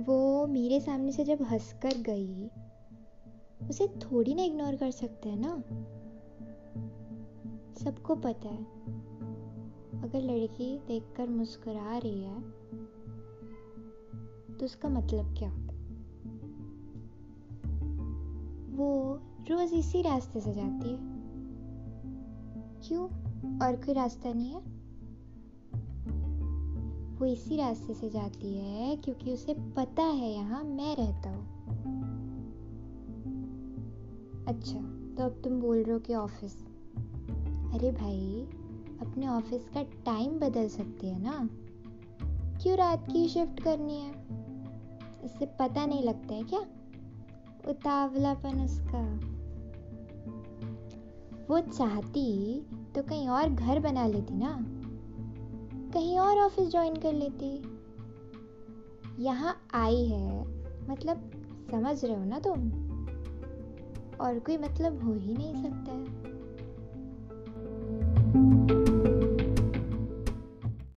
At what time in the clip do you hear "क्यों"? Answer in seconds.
22.82-23.04, 42.62-42.76